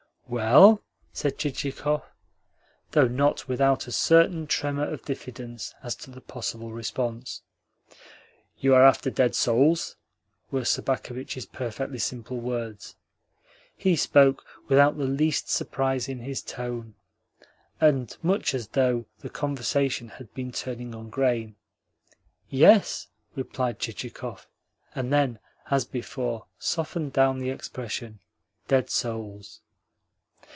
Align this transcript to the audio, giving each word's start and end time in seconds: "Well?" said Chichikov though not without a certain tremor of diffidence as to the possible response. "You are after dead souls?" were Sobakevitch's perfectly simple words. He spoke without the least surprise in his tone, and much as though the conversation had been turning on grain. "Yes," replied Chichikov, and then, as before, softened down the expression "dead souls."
"Well?" 0.27 0.81
said 1.11 1.37
Chichikov 1.37 2.03
though 2.91 3.09
not 3.09 3.49
without 3.49 3.85
a 3.85 3.91
certain 3.91 4.47
tremor 4.47 4.89
of 4.89 5.01
diffidence 5.03 5.75
as 5.83 5.93
to 5.97 6.09
the 6.09 6.21
possible 6.21 6.71
response. 6.71 7.41
"You 8.57 8.73
are 8.73 8.85
after 8.85 9.09
dead 9.09 9.35
souls?" 9.35 9.97
were 10.49 10.63
Sobakevitch's 10.63 11.45
perfectly 11.47 11.99
simple 11.99 12.39
words. 12.39 12.95
He 13.75 13.97
spoke 13.97 14.45
without 14.69 14.97
the 14.97 15.03
least 15.03 15.49
surprise 15.49 16.07
in 16.07 16.19
his 16.19 16.41
tone, 16.41 16.95
and 17.81 18.15
much 18.23 18.53
as 18.53 18.69
though 18.69 19.07
the 19.19 19.29
conversation 19.29 20.07
had 20.07 20.33
been 20.33 20.53
turning 20.53 20.95
on 20.95 21.09
grain. 21.09 21.57
"Yes," 22.49 23.09
replied 23.35 23.79
Chichikov, 23.79 24.47
and 24.95 25.11
then, 25.11 25.39
as 25.69 25.83
before, 25.83 26.45
softened 26.57 27.11
down 27.11 27.39
the 27.39 27.49
expression 27.49 28.21
"dead 28.69 28.89
souls." 28.89 29.59